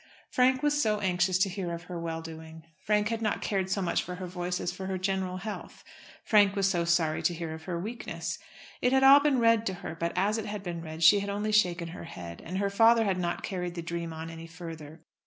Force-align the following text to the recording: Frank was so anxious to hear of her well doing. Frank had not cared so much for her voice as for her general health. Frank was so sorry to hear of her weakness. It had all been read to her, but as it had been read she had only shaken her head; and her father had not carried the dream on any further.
Frank 0.31 0.63
was 0.63 0.81
so 0.81 0.99
anxious 0.99 1.37
to 1.37 1.47
hear 1.47 1.71
of 1.71 1.83
her 1.83 1.99
well 1.99 2.23
doing. 2.23 2.65
Frank 2.79 3.09
had 3.09 3.21
not 3.21 3.43
cared 3.43 3.69
so 3.69 3.83
much 3.83 4.01
for 4.01 4.15
her 4.15 4.25
voice 4.25 4.59
as 4.59 4.71
for 4.71 4.87
her 4.87 4.97
general 4.97 5.37
health. 5.37 5.83
Frank 6.23 6.55
was 6.55 6.67
so 6.67 6.85
sorry 6.85 7.21
to 7.21 7.35
hear 7.35 7.53
of 7.53 7.65
her 7.65 7.79
weakness. 7.79 8.39
It 8.81 8.93
had 8.93 9.03
all 9.03 9.19
been 9.19 9.37
read 9.37 9.63
to 9.67 9.75
her, 9.85 9.93
but 9.93 10.11
as 10.15 10.39
it 10.39 10.47
had 10.47 10.63
been 10.63 10.81
read 10.81 11.03
she 11.03 11.19
had 11.19 11.29
only 11.29 11.51
shaken 11.51 11.89
her 11.89 12.05
head; 12.05 12.41
and 12.43 12.57
her 12.57 12.71
father 12.71 13.05
had 13.05 13.19
not 13.19 13.43
carried 13.43 13.75
the 13.75 13.83
dream 13.83 14.11
on 14.11 14.31
any 14.31 14.47
further. 14.47 15.03